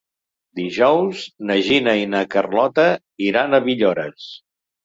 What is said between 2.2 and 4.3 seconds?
Carlota iran a Villores.